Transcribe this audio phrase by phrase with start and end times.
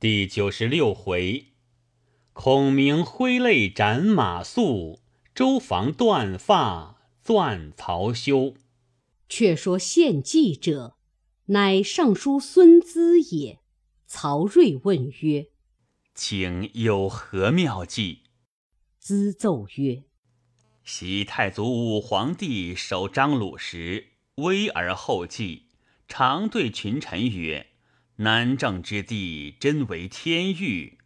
[0.00, 1.48] 第九十六回，
[2.32, 5.00] 孔明挥泪斩马谡，
[5.34, 8.54] 周防断发钻曹休。
[9.28, 10.96] 却说献计者，
[11.48, 13.58] 乃尚书孙资也。
[14.06, 15.48] 曹睿问曰
[16.16, 18.22] ：“请有何妙计？”
[18.98, 20.04] 资奏曰
[20.82, 25.66] ：“昔太祖武皇帝守张鲁时，威而后继，
[26.08, 27.66] 常对群臣曰。”
[28.20, 30.98] 南郑之地，真为天域；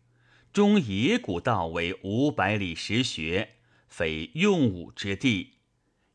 [0.52, 3.50] 中野古道为五百里石穴，
[3.86, 5.52] 非用武之地。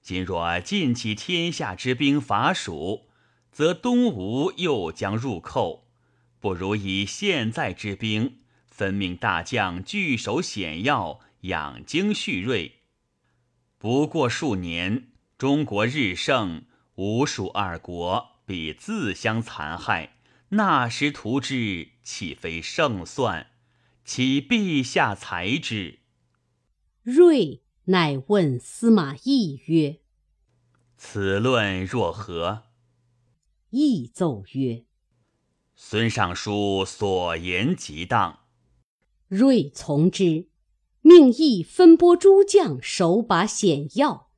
[0.01, 3.07] 今若尽起天下之兵伐蜀，
[3.49, 5.87] 则东吴又将入寇。
[6.41, 12.79] 不如以现在之兵，分命大将据守险要，养精蓄锐。
[13.77, 20.17] 不过数年，中国日盛，吴蜀二国必自相残害。
[20.49, 23.51] 那时图之，岂非胜算？
[24.03, 25.99] 岂陛下裁之？
[27.03, 29.99] 睿乃问司马懿曰
[30.97, 32.63] ：“此论若何？”
[33.69, 34.85] 懿奏曰
[35.75, 38.39] ：“孙尚书所言极当。”
[39.29, 40.49] 睿从之，
[41.01, 44.31] 命懿分拨诸将守把险要，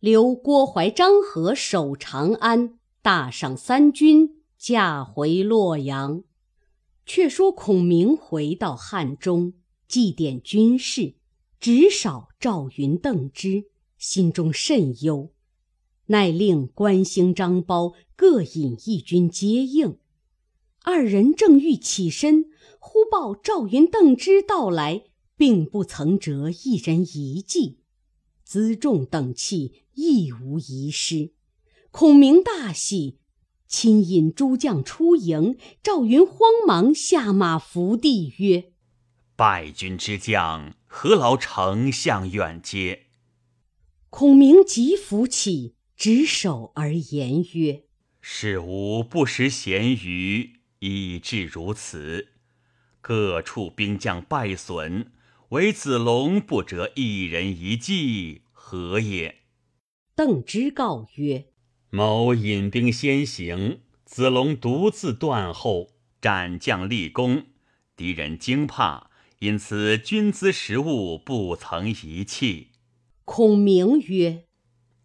[0.00, 4.41] 留郭淮、张合守长安，大赏三军。
[4.62, 6.22] 驾回洛阳。
[7.04, 9.54] 却说孔明回到汉中，
[9.88, 11.16] 祭奠军士，
[11.58, 13.64] 只少赵云、邓芝，
[13.98, 15.32] 心中甚忧，
[16.06, 19.98] 乃令关兴、张苞各引一军接应。
[20.84, 22.44] 二人正欲起身，
[22.78, 25.02] 忽报赵云、邓芝到来，
[25.36, 27.80] 并不曾折一人一骑，
[28.46, 31.32] 辎重等器亦无遗失。
[31.90, 33.18] 孔明大喜。
[33.72, 38.72] 亲引诸将出营，赵云慌忙下马伏地曰
[39.34, 43.06] ：“败军之将，何劳丞相远接？”
[44.10, 47.84] 孔明即扶起，执手而言曰
[48.20, 52.28] ：“是吾不识贤愚，以致如此。
[53.00, 55.10] 各处兵将败损，
[55.48, 59.38] 唯子龙不折一人一骑，何也？”
[60.14, 61.51] 邓芝告曰。
[61.94, 65.90] 某引兵先行，子龙独自断后，
[66.22, 67.44] 斩将立功，
[67.94, 69.10] 敌人惊怕，
[69.40, 72.68] 因此军资食物不曾遗弃。
[73.26, 74.44] 孔明曰：“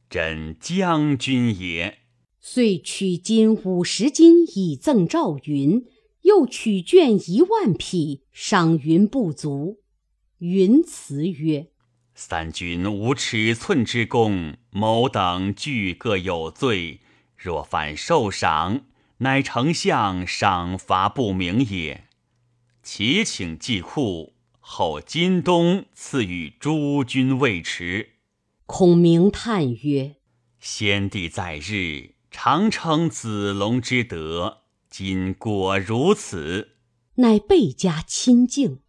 [0.09, 1.97] 朕将军也。”
[2.39, 5.85] 遂取金五十斤以赠赵云，
[6.21, 9.81] 又取绢一万匹赏云不足。
[10.37, 11.67] 云辞曰。
[12.19, 17.01] 三军无尺寸之功，某等俱各有罪。
[17.35, 18.85] 若犯受赏，
[19.19, 22.05] 乃丞相赏罚不明也。
[22.81, 28.13] 其请祭库，后今冬赐予诸军未迟。
[28.65, 30.15] 孔明叹曰
[30.59, 36.69] ：“先帝在日，常称子龙之德，今果如此。”
[37.21, 38.79] 乃倍加亲敬。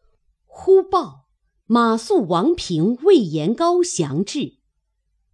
[0.47, 1.28] 忽报。
[1.71, 4.55] 马谡、王平、魏延高降至，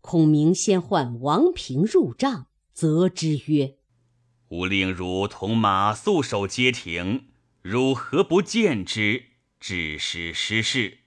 [0.01, 3.77] 孔明先唤王平入帐，责之曰
[4.51, 7.29] ：“吾令汝同马谡守街亭，
[7.63, 9.27] 汝何不见之？
[9.61, 11.03] 致使失事。”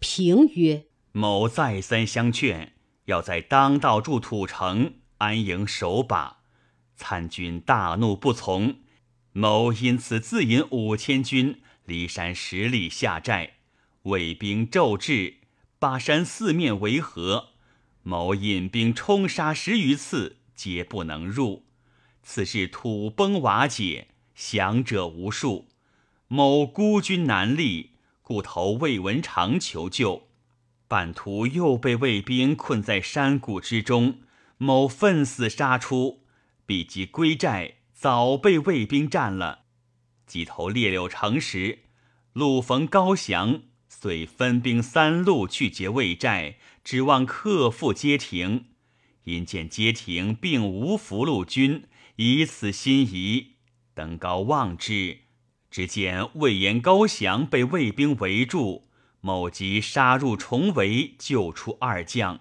[0.00, 2.72] 平曰：“某再三相劝，
[3.04, 6.38] 要在当道筑土城，安营守把。
[6.96, 8.80] 参军大怒不从，
[9.30, 13.58] 某因此自引五千军离山十里下寨。”
[14.02, 15.36] 魏兵骤至，
[15.78, 17.50] 巴山四面围合。
[18.02, 21.64] 某引兵冲杀十余次，皆不能入。
[22.24, 25.68] 此事土崩瓦解，降者无数。
[26.26, 27.90] 某孤军难立，
[28.22, 30.28] 故投魏文长求救。
[30.88, 34.18] 半途又被魏兵困在山谷之中，
[34.58, 36.24] 某奋死杀出，
[36.66, 39.60] 比及归寨，早被魏兵占了。
[40.26, 41.84] 即投猎柳城时，
[42.32, 43.62] 路逢高翔。
[43.94, 48.64] 遂分兵三路去劫魏寨，指望克复街亭。
[49.24, 51.84] 因见街亭并无俘虏军，
[52.16, 53.56] 以此心疑，
[53.94, 55.18] 登高望之，
[55.70, 58.88] 只见魏延、高翔被魏兵围住。
[59.20, 62.40] 某即杀入重围，救出二将，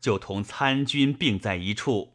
[0.00, 2.14] 就同参军并在一处。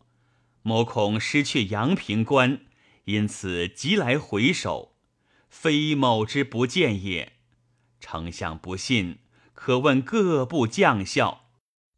[0.61, 2.59] 某恐失去阳平关，
[3.05, 4.93] 因此急来回首，
[5.49, 7.32] 非某之不见也。
[8.05, 9.19] 丞相不信，
[9.53, 11.45] 可问各部将校。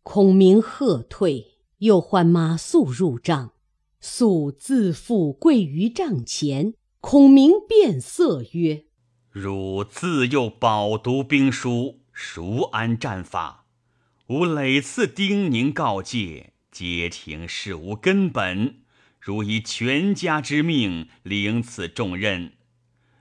[0.03, 3.53] 孔明喝退，又唤马谡入帐。
[3.99, 6.75] 谡自负跪于帐前。
[7.01, 8.85] 孔明变色曰
[9.31, 13.65] ：“汝自幼饱读兵书，熟谙战法，
[14.27, 18.81] 吾累次叮咛告诫，皆听事无根本。
[19.19, 22.53] 汝以全家之命领此重任，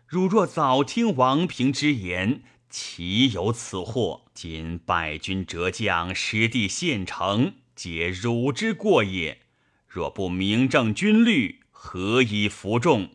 [0.06, 2.42] 汝若早听王平之言，
[2.74, 4.24] 岂有此祸？
[4.34, 9.42] 今败军折将，失地县城，皆汝之过也。
[9.86, 13.10] 若不明正军律，何以服众？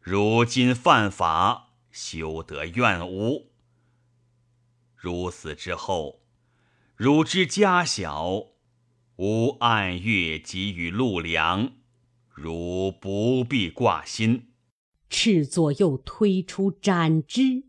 [0.00, 1.68] 如今犯法。
[1.92, 3.52] 休得怨吾。
[4.96, 6.22] 如死之后，
[6.96, 8.46] 汝之家小，
[9.18, 11.74] 吾按月给予禄粮，
[12.28, 14.48] 汝不必挂心。
[15.08, 17.62] 赤左右推出斩之，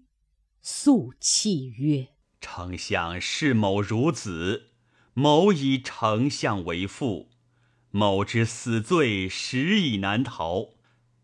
[0.67, 2.07] 肃气曰
[2.41, 4.71] ：“丞相视某如子，
[5.13, 7.29] 某以丞相为父，
[7.91, 10.69] 某之死罪实已难逃。”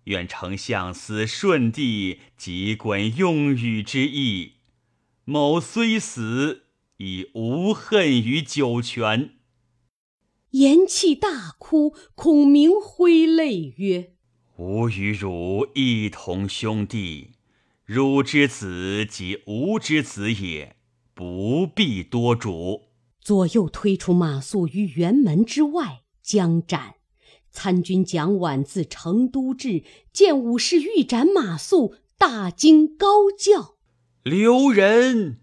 [0.05, 4.57] 愿丞相思顺帝即滚用语之意，
[5.25, 6.65] 某虽死，
[6.97, 9.38] 已无恨于九泉。
[10.51, 11.95] 言讫，大哭。
[12.13, 14.13] 孔明挥泪曰
[14.57, 17.31] ：“吾与汝一同兄弟，
[17.93, 20.77] 汝之子即吾之子也，
[21.13, 22.83] 不必多嘱。”
[23.19, 26.93] 左右推出马谡于辕门之外，将斩。
[27.51, 29.83] 参军蒋琬自成都至，
[30.13, 33.75] 见武士欲斩马谡，大惊，高叫
[34.23, 35.41] ：“留人！”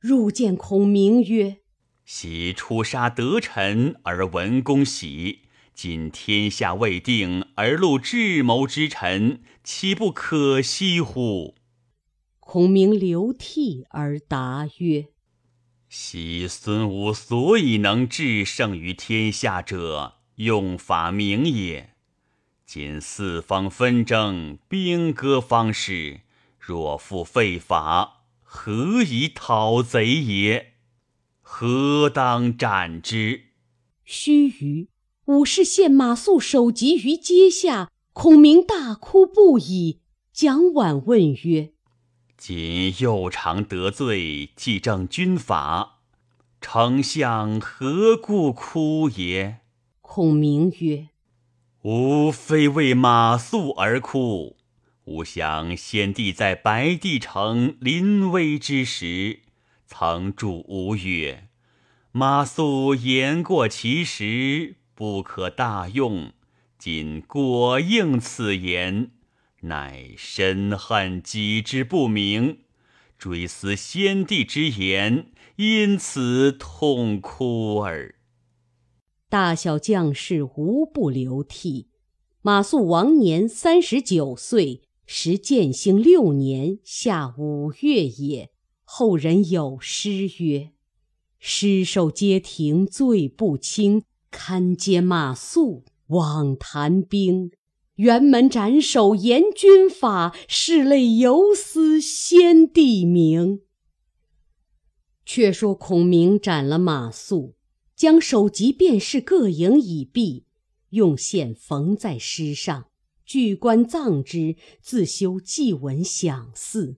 [0.00, 1.58] 入见孔明曰
[2.04, 11.54] ：“昔出杀得臣而闻公喜，今天下未定而戮智谋之臣，岂不可惜乎？”
[12.52, 15.06] 孔明流涕而答曰
[15.88, 21.90] ：“昔孙武所以能制胜于天下者。”用法明也。
[22.66, 26.22] 今四方纷争，兵戈方始，
[26.58, 30.72] 若复废法，何以讨贼也？
[31.40, 33.42] 何当斩之？
[34.04, 34.88] 须臾，
[35.26, 40.00] 武士献马谡首级于阶下，孔明大哭不已。
[40.32, 41.74] 蒋琬问曰
[42.40, 45.98] ：“今又常得罪，既正军法，
[46.58, 49.58] 丞相何故哭也？”
[50.00, 51.08] 孔明曰
[51.84, 54.56] ：“吾非为马谡而哭。
[55.04, 59.40] 吾想先帝在白帝城临危之时，
[59.86, 61.48] 曾祝吾曰
[62.10, 66.32] ：‘马谡言过其实，不可大用。’
[66.78, 69.10] 今果应此言，
[69.62, 72.60] 乃深恨己之不明，
[73.18, 78.16] 追思先帝之言，因此痛哭耳。”
[79.28, 81.88] 大小将士无不流涕。
[82.42, 88.50] 马谡亡年三十九岁，时建兴六年夏五月也。
[88.82, 90.72] 后人有诗曰
[91.38, 97.52] ：“尸首皆庭罪不轻，堪嗟马谡枉谈兵。
[98.00, 103.60] 辕门斩首严军法，拭泪犹思先帝名。”
[105.26, 107.52] 却说孔明斩了马谡。
[107.94, 110.46] 将首级便是各营已毕，
[110.88, 112.86] 用线缝在尸上，
[113.26, 116.96] 具棺葬之，自修祭文享祀。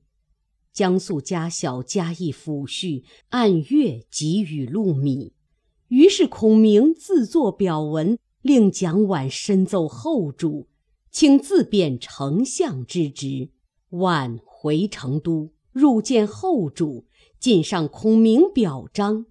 [0.73, 5.33] 江宿家小加以抚恤，按月给予禄米。
[5.89, 10.69] 于是孔明自作表文，令蒋琬申奏后主，
[11.13, 13.51] 请自便丞相之职。
[13.91, 17.07] 晚回成都，入见后主，
[17.39, 19.27] 进上孔明表彰。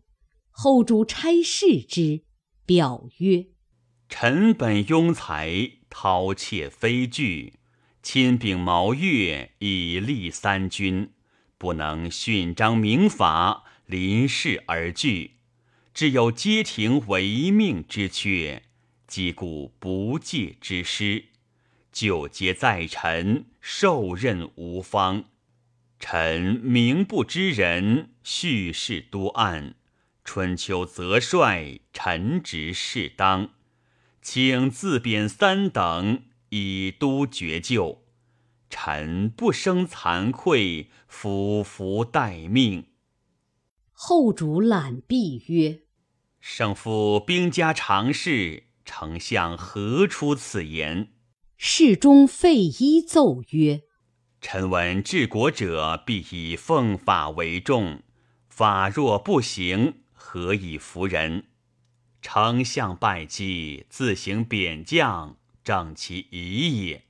[0.51, 2.21] 后主差事之，
[2.67, 3.47] 表曰
[4.07, 5.49] ：“臣本庸才，
[5.89, 7.53] 饕餮非具，
[8.03, 11.09] 亲秉毛越以立三军，
[11.57, 15.37] 不能训章明法，临事而惧，
[15.95, 18.61] 只有街亭违命之缺，
[19.07, 21.25] 击鼓不戒之师，
[21.91, 25.25] 就皆在臣，受任无方。
[25.99, 29.75] 臣名不知人，叙事多暗。”
[30.23, 33.49] 春秋则帅，臣职适当，
[34.21, 38.03] 请自贬三等，以督绝救。
[38.69, 42.85] 臣不生惭愧，夫服待命。
[43.91, 45.81] 后主览毕曰
[46.39, 51.09] ：“胜负兵家常事，丞相何出此言？”
[51.63, 53.83] 侍中费祎奏曰
[54.41, 58.01] ：“臣闻治国者必以奉法为重，
[58.49, 61.43] 法若不行。”何以服人？
[62.19, 67.05] 丞相拜祭，自行贬将，正其宜也。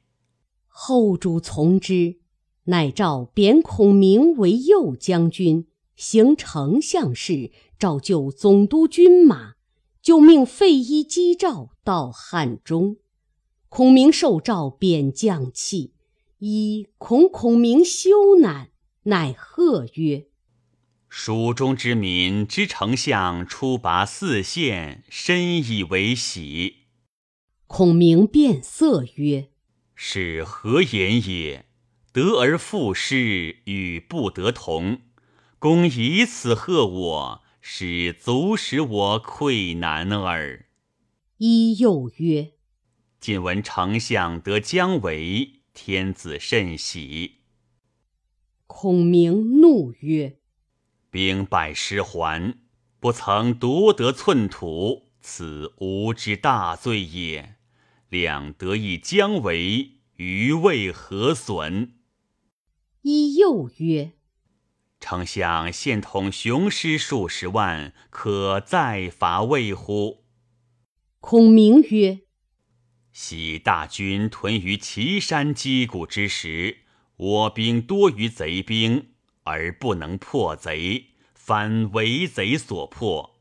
[0.68, 2.18] 后主从之。
[2.66, 9.54] 乃诏贬孔明为右将军，行丞相事，召就总督军马，
[10.02, 12.98] 就命费祎击诏到汉中。
[13.74, 15.94] 孔明受诏，贬将弃。
[16.40, 18.68] 一恐孔明羞赧，
[19.04, 20.26] 乃贺曰
[21.08, 26.88] ：“蜀中之民知丞相出拔四县，深以为喜。”
[27.66, 29.52] 孔明变色曰
[29.96, 31.66] ：“是何言也？
[32.12, 35.00] 得而复失，与不得同。
[35.60, 40.66] 公以此贺我，使足使我愧难耳。”
[41.40, 42.52] 一又曰。
[43.22, 47.42] 今闻丞相得姜维，天子甚喜。
[48.66, 50.40] 孔明怒曰
[51.12, 52.58] ：“兵败失还，
[53.00, 57.58] 不曾独得寸土，此吾之大罪也。
[58.10, 61.94] 两得一姜维，余为何损？”
[63.04, 64.14] 一又曰
[65.00, 70.24] ：“丞相现统雄师数十万，可再伐魏乎？”
[71.22, 72.22] 孔明曰。
[73.14, 76.78] 喜大军屯于岐山击鼓之时，
[77.18, 79.10] 我兵多于贼兵，
[79.44, 83.38] 而不能破贼，反为贼所破。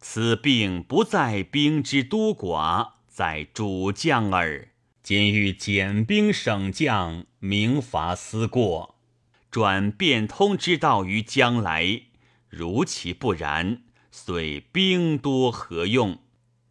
[0.00, 4.68] 此病不在兵之多寡，在主将耳。
[5.02, 8.96] 今欲减兵省将，明伐思过，
[9.50, 12.02] 转变通之道于将来。
[12.48, 16.18] 如其不然，遂兵多何用？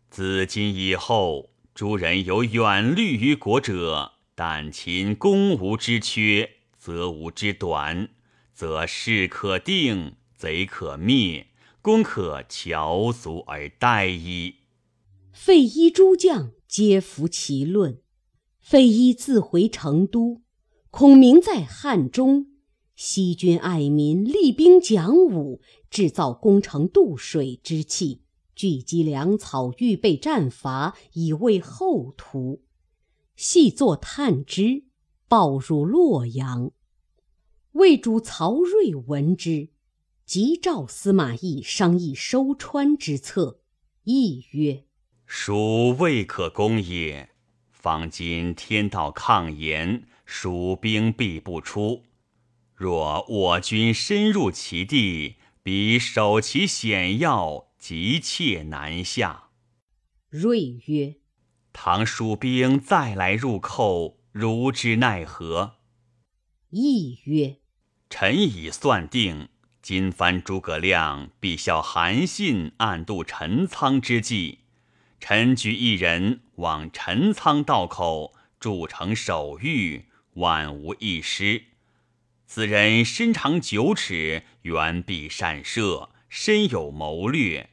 [0.10, 1.50] 自今以后。
[1.74, 8.10] 诸人有远虑于国者，但秦攻无之缺，则无之短，
[8.54, 11.48] 则势可定，贼可灭，
[11.82, 14.56] 攻可乔足而待矣。
[15.32, 18.00] 费祎诸将皆服其论。
[18.60, 20.42] 费祎自回成都，
[20.92, 22.48] 孔明在汉中。
[22.96, 28.22] 西军爱民，厉兵讲武，制造攻城渡水之器。
[28.62, 32.62] 聚集粮草，预备战伐，以为后图。
[33.36, 34.84] 细作探知，
[35.27, 36.70] 报入洛阳。
[37.72, 39.70] 魏主曹睿闻之，
[40.27, 43.62] 即召司马懿商议收川之策。
[44.03, 44.84] 懿曰
[45.25, 47.32] ：“蜀未可攻也。
[47.72, 52.03] 方今天道抗严，蜀兵必不出。
[52.75, 59.50] 若我军深入其地，必守其险要。”急切南下。
[60.30, 61.16] 睿曰
[61.74, 65.78] ：“唐蜀兵再来入寇，如之奈何？”
[66.70, 67.58] 懿曰
[68.08, 69.50] ：“臣已算定，
[69.82, 74.60] 今番诸葛亮必效韩信暗度陈仓之计。
[75.20, 81.64] 臣举一人往陈仓道口筑城守御，万无一失。
[82.46, 87.72] 此人身长九尺，圆臂善射，深有谋略。”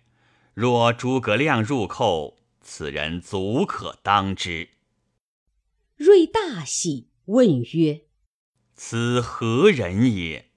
[0.52, 4.70] 若诸葛亮入寇，此人足可当之。
[5.96, 8.06] 睿大喜，问曰
[8.74, 10.50] ：“此何人也？”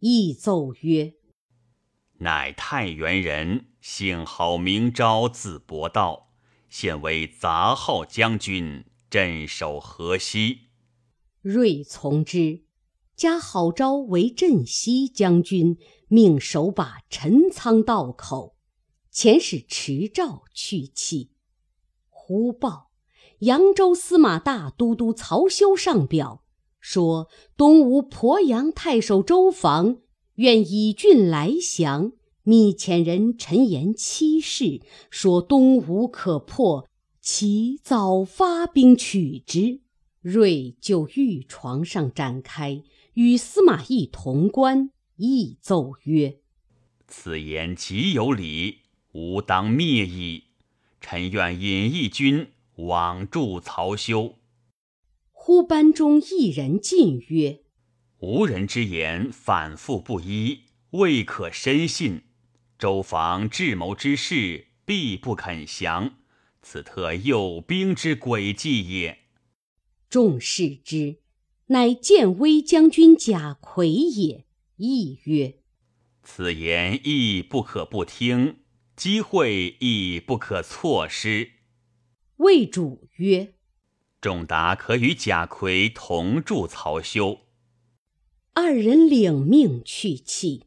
[0.00, 1.14] 亦奏曰
[2.20, 6.34] ：“乃太原人，姓郝，名昭，字伯道，
[6.68, 10.68] 现为杂号将军，镇守河西。”
[11.40, 12.64] 睿从之，
[13.16, 15.76] 加郝昭为镇西将军，
[16.08, 18.56] 命守把陈仓道口。
[19.12, 21.30] 遣使持诏去气，
[22.08, 22.90] 忽报
[23.40, 26.42] 扬州司马大都督曹休上表
[26.80, 29.98] 说：东吴鄱阳太守周防
[30.36, 36.88] 愿以郡来降，密遣人陈言七事，说东吴可破，
[37.20, 39.82] 其早发兵取之。
[40.22, 42.82] 睿就御床上展开，
[43.14, 46.38] 与司马懿同观，亦奏曰
[47.06, 48.78] ：“此言极有理。”
[49.12, 50.44] 吾当灭矣！
[50.98, 54.38] 臣愿引义军往助曹休。
[55.30, 57.60] 忽班中一人进曰
[58.20, 62.22] ：“吾人之言反复不一，未可深信。
[62.78, 66.14] 周防智谋之事，必不肯降，
[66.62, 69.18] 此特诱兵之诡计也。”
[70.08, 71.18] 众视之，
[71.72, 74.46] 乃建威将军贾逵也。
[74.76, 75.58] 亦曰
[76.22, 78.60] ：“此言亦不可不听。”
[78.94, 81.48] 机会亦不可错失。
[82.36, 83.54] 魏主曰
[84.20, 87.38] ：“仲达可与贾逵同助曹休。”
[88.54, 90.62] 二人领命去讫。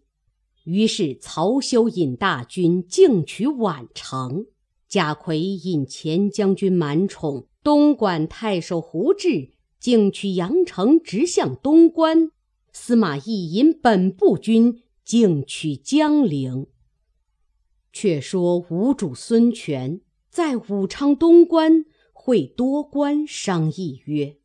[0.63, 4.47] 于是曹休引大军径取宛城，
[4.87, 9.51] 贾逵引前将军满宠、东莞太守胡志
[9.85, 12.31] 竟取阳城直向东关。
[12.73, 16.65] 司马懿引本部军竟取江陵。
[17.93, 24.37] 却说吴主孙权在武昌东关会多官商议曰：“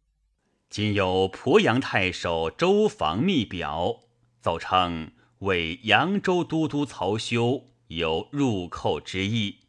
[0.69, 4.01] 今有鄱阳太守周防密表，
[4.43, 9.61] 奏称为扬州都督曹休有入寇之意，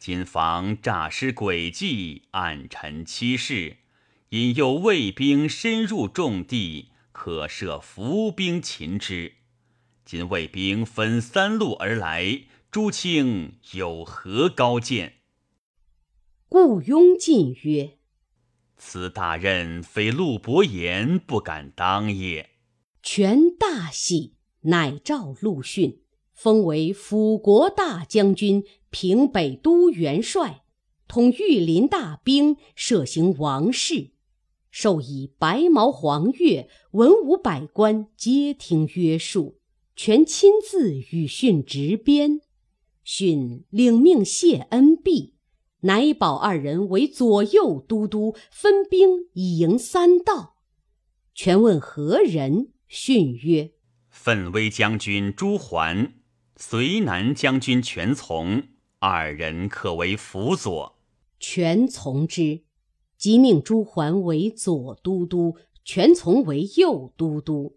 [0.00, 3.76] 今防诈尸诡计，暗陈欺事，
[4.32, 9.34] 引诱魏兵深入重地，可设伏兵擒之。
[10.06, 15.16] 今魏兵分三路而来。”朱清有何高见？
[16.48, 17.98] 顾雍进曰
[18.78, 22.52] ：“此大任非陆伯言不敢当也。”
[23.04, 26.00] 权大喜，乃召陆逊，
[26.32, 30.62] 封为辅国大将军、平北都元帅，
[31.06, 34.11] 统御林大兵，设行王事，
[34.72, 39.60] 授以白毛黄钺，文武百官皆听约束。
[39.94, 42.40] 全亲自与训执鞭。
[43.04, 45.34] 训领命谢恩毕，
[45.80, 50.56] 乃保二人为左右都督，分兵以迎三道。
[51.34, 53.72] 权问何人，训曰
[54.08, 56.14] ：“奋威将军朱桓，
[56.56, 58.62] 随南将军全从，
[59.00, 60.98] 二人可为辅佐。”
[61.38, 62.62] 权从之，
[63.22, 67.76] 即命朱桓为左都督，权从为右都督。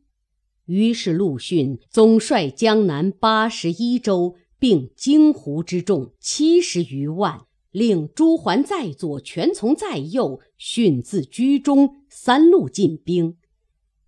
[0.66, 4.36] 于是陆逊总率江南八十一州。
[4.58, 13.38] 并荆湖之众七十余万，令朱桓在左，权从在右，逊自居中，三路进兵。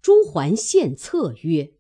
[0.02, 1.74] 朱桓献策曰：“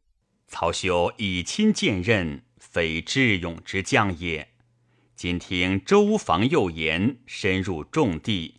[0.47, 4.49] 曹休以亲见任，非智勇之将也。
[5.15, 8.55] 今听周防右言，深入重地，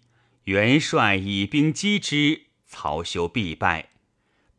[0.48, 3.90] 元帅以兵击之，曹休必败。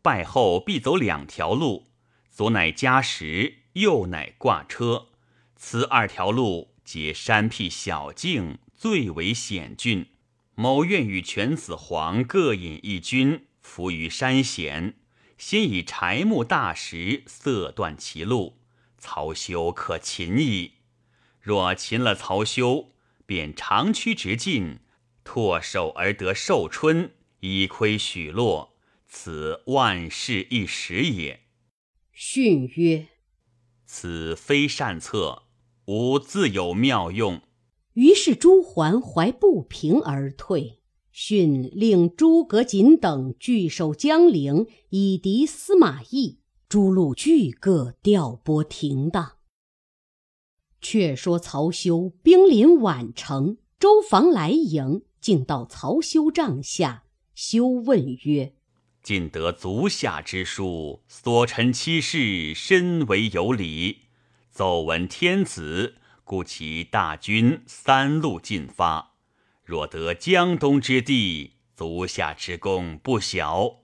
[0.03, 1.87] 败后必走两条路，
[2.29, 5.07] 左乃加石，右乃挂车。”
[5.57, 10.05] 此二条路皆山僻小径，最为险峻。
[10.53, 14.93] 某愿与犬子黄各引一军，伏于山险，
[15.39, 18.59] 先以柴木大石塞断其路，
[18.99, 20.73] 曹休可擒矣。
[21.41, 22.91] 若擒了曹休，
[23.25, 24.77] 便长驱直进，
[25.29, 27.11] 唾手而得寿春，
[27.41, 28.73] 以亏许诺，
[29.07, 31.41] 此万事一时也。
[32.11, 33.09] 训曰
[33.85, 35.43] ：“此非善策。”
[35.85, 37.41] 吾自有妙用。
[37.93, 40.79] 于是朱桓怀不平而退。
[41.11, 46.39] 训令诸葛瑾等据守江陵，以敌司马懿。
[46.67, 49.33] 诸路俱各调拨停当。
[50.81, 57.03] 却说曹休兵临宛城，周防来迎，竟到曹休帐下。
[57.35, 58.53] 休问曰
[59.01, 64.07] ：“尽得足下之书，所陈七事，深为有理。”
[64.51, 69.13] 奏闻天子，故其大军三路进发。
[69.63, 73.77] 若得江东之地，足下之功不小。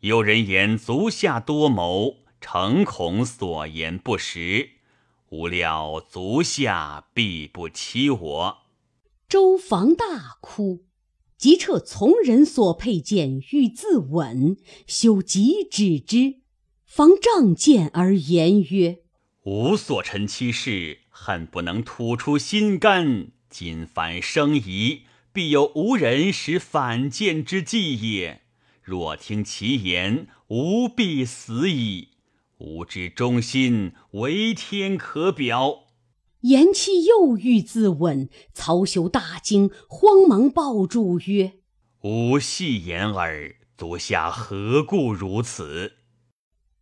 [0.00, 4.70] 有人言足下多谋，诚恐所言不实。
[5.28, 8.58] 无料足下必不欺我。
[9.30, 10.86] 周防大哭，
[11.38, 14.56] 即撤从人所佩剑，欲自刎。
[14.88, 16.40] 修即止之，
[16.84, 19.02] 防仗剑而言曰。
[19.44, 23.28] 吾所陈其事，恨不能吐出心肝。
[23.48, 28.42] 今反生疑，必有无人使反间之计也。
[28.82, 32.08] 若听其言，吾必死矣。
[32.58, 35.84] 吾之忠心，为天可表。
[36.42, 41.58] 言妻又欲自刎，曹休大惊，慌忙抱住曰
[42.02, 45.92] ：“吾戏言耳，足下何故如此？”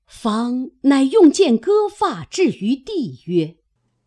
[0.07, 3.57] 方乃用剑割发，置于地，曰：“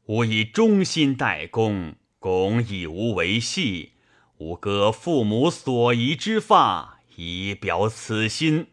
[0.08, 3.92] 吾以忠心待公，公以吾为戏，
[4.38, 8.68] 吾割父母所遗之发，以表此心。”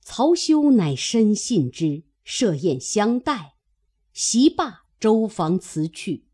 [0.00, 3.54] 曹休乃深信之，设宴相待。
[4.12, 6.26] 席罢，周防辞去。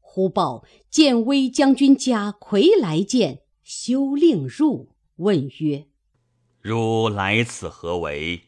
[0.00, 5.88] 忽报建威将军贾逵来见，休令入，问曰
[6.62, 8.44] ：“汝来此何为？”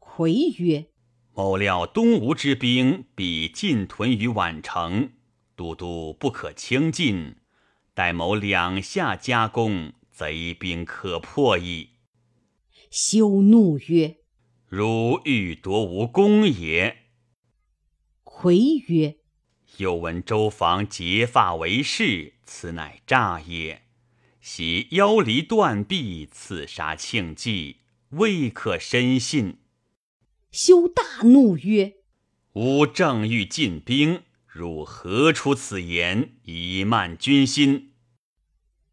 [0.00, 0.86] 逵曰
[1.34, 5.10] ：“某料东吴之兵必进屯于宛城，
[5.54, 7.36] 都督不可轻进。
[7.92, 11.90] 待某两下夹攻，贼兵可破矣。”
[12.90, 14.16] 休怒曰
[14.66, 16.96] ：“汝欲夺吾功也？”
[18.38, 19.16] 回曰
[19.78, 23.84] ：“又闻周防结发为誓，此乃诈也。
[24.42, 27.78] 袭腰离断臂，刺杀庆忌，
[28.10, 29.56] 未可深信。
[30.52, 31.94] 休大怒曰
[32.52, 37.94] ：“吾正欲进兵，汝何出此言，以慢军心？”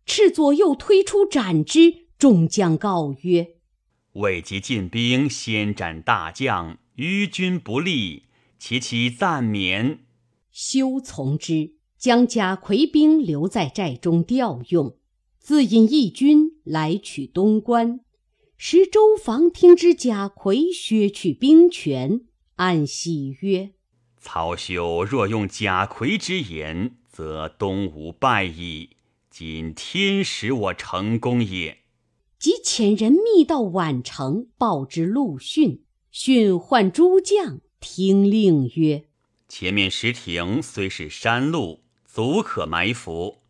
[0.07, 2.05] 赤左右推出斩之。
[2.17, 3.55] 众将告曰
[4.13, 8.23] ：“未及进兵，先斩大将，于军不利，
[8.65, 10.05] 其妻暂免。”
[10.49, 14.95] 休从之，将贾逵兵留在寨中调用，
[15.37, 17.99] 自引义军来取东关。
[18.55, 22.21] 时周防听知贾逵削去兵权，
[22.55, 23.71] 暗喜曰
[24.21, 28.91] ：“曹休若用贾逵之言，则东吴败矣。
[29.29, 31.79] 今天使我成功也。”
[32.39, 35.83] 即遣人密到宛城，报之陆逊。
[36.11, 39.03] 逊唤诸将听令曰
[39.47, 43.43] ：“前面石亭虽是山路，足可埋伏。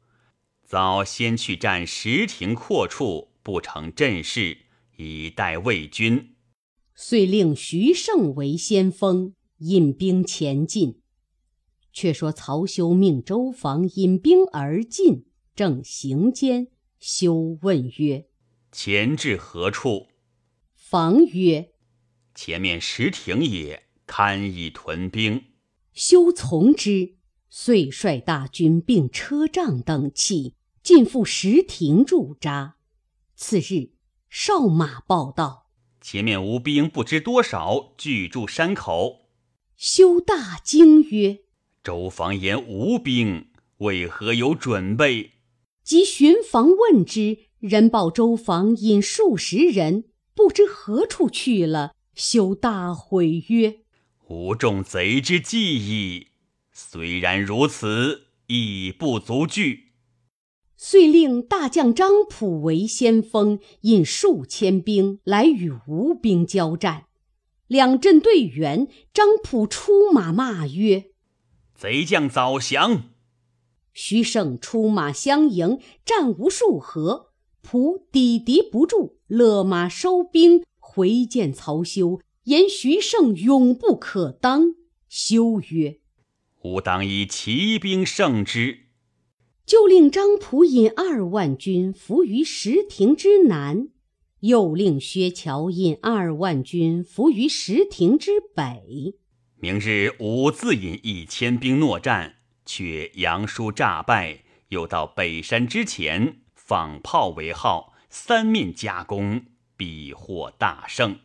[0.65, 4.57] 早先去占石亭阔处，不成阵势。”
[4.97, 6.35] 以待魏军，
[6.93, 11.01] 遂令徐盛为先锋，引兵前进。
[11.91, 16.67] 却说曹休命周防引兵而进，正行间，
[16.99, 18.27] 休问曰
[18.71, 20.09] ：“前至何处？”
[20.77, 21.71] 防曰
[22.35, 25.43] ：“前面石亭也，堪以屯兵。”
[25.93, 27.15] 休从之，
[27.49, 32.75] 遂率大军并车仗等器，进赴石亭驻扎。
[33.35, 33.93] 次日。
[34.35, 35.67] 哨马报道：
[36.01, 39.27] 前面吴兵不知多少，聚住山口。
[39.77, 41.41] 休大惊曰
[41.83, 45.33] ：“周防言吴兵，为何有准备？”
[45.85, 51.93] 即巡防问之，人报周防引数十人，不知何处去了。
[52.15, 53.81] 休大悔曰
[54.27, 56.27] ：“吾众贼之计矣。
[56.71, 59.91] 虽然如此，亦不足惧。”
[60.75, 67.05] 遂令大将张普为先锋，引数千兵来与吴兵交战。
[67.67, 71.11] 两阵对员，张普出马骂曰
[71.73, 73.03] ：“贼将早降！”
[73.93, 77.31] 徐盛出马相迎，战无数合，
[77.61, 84.75] 普抵敌不住，勒马收兵，回见曹休，言徐盛勇不可当。
[85.07, 85.99] 休曰
[86.63, 88.79] ：“吾当以骑兵胜之。”
[89.65, 93.87] 就令张普引二万军伏于石亭之南，
[94.41, 99.15] 又令薛乔引二万军伏于石亭之北。
[99.55, 109.45] 明日吾自引一千兵搦战，却杨叔诈败，又到北山之前放炮为号，三面夹攻，
[109.77, 111.17] 必获大胜。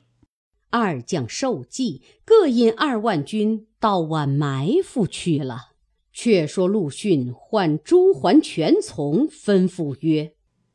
[0.70, 5.72] 二将受计，各引二万军到晚埋伏去了。
[6.12, 10.34] 却说陆逊唤朱桓全从，吩咐曰：“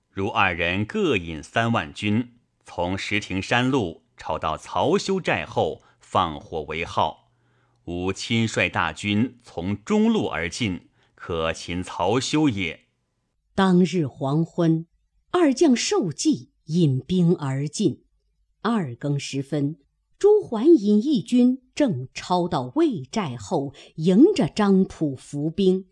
[0.09, 7.31] 如二人各引三万军，从石亭山路抄到曹休寨后，放火为号。
[7.85, 12.85] 吾亲率大军从中路而进，可擒曹休也。”
[13.53, 14.87] 当日黄昏，
[15.31, 18.02] 二将受计，引兵而进。
[18.63, 19.75] 二更时分。
[20.17, 25.85] 朱桓引义军正抄到魏寨后，迎着张普伏兵。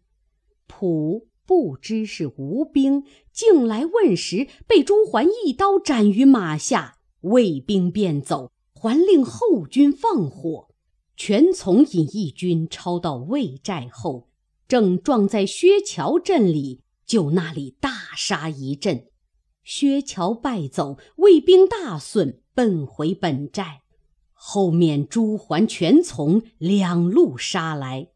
[0.68, 3.04] 普不知是吴兵，
[3.34, 6.98] 竟来问时，被朱桓一刀斩于马下。
[7.22, 10.70] 魏兵便走，还令后军放火。
[11.18, 14.30] 全从引义军抄到魏寨后，
[14.68, 19.11] 正撞在薛桥阵里，就那里大杀一阵。
[19.74, 23.84] 薛桥败走，魏兵大损，奔回本寨。
[24.34, 28.10] 后面朱桓全从两路杀来，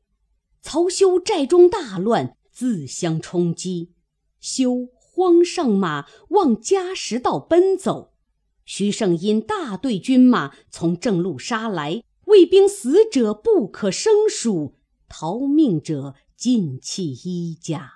[0.62, 3.94] 曹休寨中大乱，自相冲击。
[4.42, 8.12] 休慌上马，往嘉实道奔走。
[8.66, 14.76] 徐盛因大队军马从正路杀来，魏兵死者不可胜数，
[15.08, 17.95] 逃命者尽弃衣甲。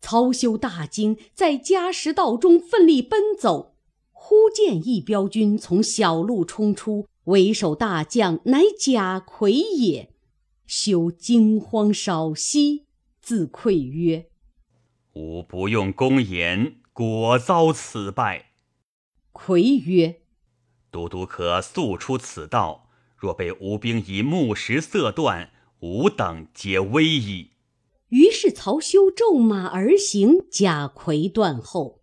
[0.00, 3.74] 曹休大惊，在嘉石道中奋力奔走，
[4.12, 7.06] 忽见一彪军从小路冲出。
[7.24, 10.14] 为首大将乃贾逵也，
[10.66, 12.86] 休惊慌少息，
[13.20, 14.30] 自愧曰
[15.12, 18.52] ：“吾不用公言，果遭此败。”
[19.32, 20.22] 逵曰
[20.90, 27.50] ：“都督可速出此道，若被吴兵以木石色断，吾等皆危矣。”
[28.08, 32.00] 于是曹休骤马而行，贾逵断后。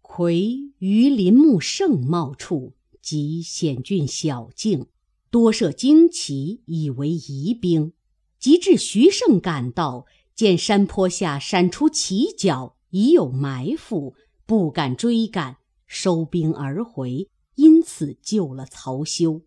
[0.00, 2.74] 逵于林木盛茂处。
[3.04, 4.86] 及险峻小径，
[5.30, 7.92] 多设旌旗，以为疑兵。
[8.38, 14.14] 及至徐盛赶到，见山坡下闪出旗角，已有埋伏，
[14.46, 19.42] 不敢追赶，收兵而回，因此救了曹休。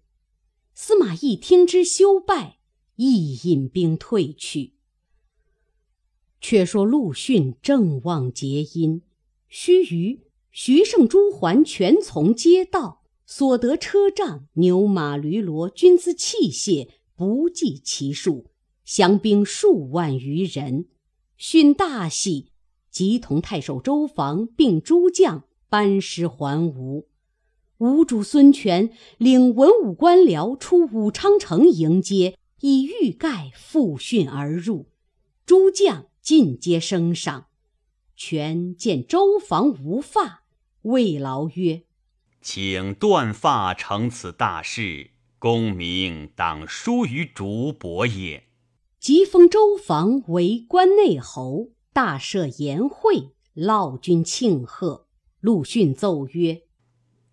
[0.75, 2.59] 司马懿听之休败，
[2.97, 4.75] 亦引兵退去。
[6.39, 9.01] 却说陆逊正望结阴，
[9.47, 10.19] 须臾，
[10.51, 18.45] 徐盛、朱桓全从皆到，所得车仗、牛马驴骡、军资器械，不计其数，
[18.85, 20.85] 降兵数万余人。
[21.37, 22.51] 逊大喜，
[22.89, 27.07] 即同太守周防并诸将班师还吴。
[27.79, 34.85] 吴主孙权领文武官僚出武昌城迎接，以玉盖复训而入，
[35.45, 36.05] 诸将。
[36.27, 37.47] 尽皆升赏，
[38.17, 40.43] 权见周防无发，
[40.81, 41.83] 慰劳曰
[42.43, 48.43] ：“请断发成此大事，功名当殊于竹伯也。”
[48.99, 55.07] 即封周防为关内侯，大设筵会，劳军庆贺。
[55.39, 56.63] 陆逊奏曰：“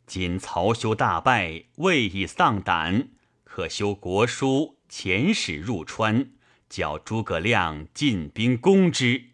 [0.06, 3.08] 今曹休大败，未已丧胆，
[3.42, 6.30] 可修国书，遣使入川。”
[6.74, 9.26] 叫诸葛亮进兵攻之，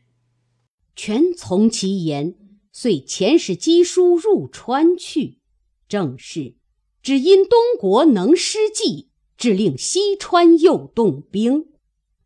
[0.94, 2.34] 全从其言，
[2.70, 5.38] 遂遣使赍书入川去。
[5.88, 6.56] 正是，
[7.02, 11.68] 只因东国能施计，致令西川又动兵。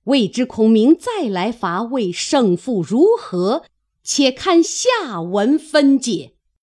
[0.02, 3.64] 未知孔明再来伐魏，胜负如何？
[4.02, 6.33] 且看下文分解。